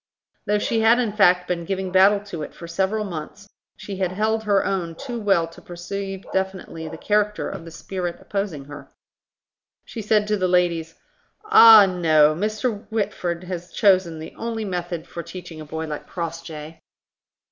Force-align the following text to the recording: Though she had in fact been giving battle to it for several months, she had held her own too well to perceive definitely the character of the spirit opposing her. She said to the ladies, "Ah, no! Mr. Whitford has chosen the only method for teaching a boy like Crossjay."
Though 0.47 0.57
she 0.57 0.81
had 0.81 0.97
in 0.97 1.13
fact 1.13 1.47
been 1.47 1.63
giving 1.63 1.91
battle 1.91 2.21
to 2.21 2.41
it 2.41 2.55
for 2.55 2.67
several 2.67 3.03
months, 3.05 3.47
she 3.77 3.97
had 3.97 4.13
held 4.13 4.45
her 4.45 4.65
own 4.65 4.95
too 4.95 5.19
well 5.19 5.45
to 5.49 5.61
perceive 5.61 6.25
definitely 6.33 6.87
the 6.87 6.97
character 6.97 7.47
of 7.47 7.65
the 7.65 7.69
spirit 7.69 8.17
opposing 8.19 8.65
her. 8.65 8.89
She 9.85 10.01
said 10.01 10.27
to 10.29 10.37
the 10.37 10.47
ladies, 10.47 10.95
"Ah, 11.45 11.85
no! 11.85 12.33
Mr. 12.33 12.87
Whitford 12.89 13.43
has 13.43 13.71
chosen 13.71 14.17
the 14.17 14.33
only 14.37 14.65
method 14.65 15.05
for 15.07 15.21
teaching 15.21 15.61
a 15.61 15.65
boy 15.65 15.85
like 15.85 16.07
Crossjay." 16.07 16.79